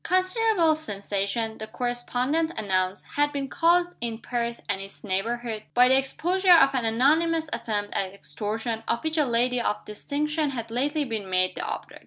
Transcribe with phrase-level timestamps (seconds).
[0.03, 5.95] Considerable sensation (the correspondent announced) had been caused in Perth and its neighborhood, by the
[5.95, 11.05] exposure of an anonymous attempt at extortion, of which a lady of distinction had lately
[11.05, 11.99] been made the object.